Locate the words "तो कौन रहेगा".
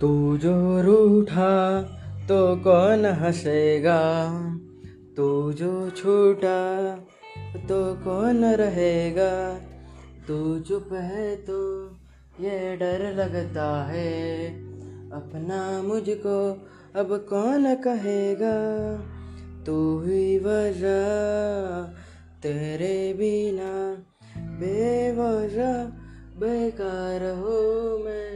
7.56-9.60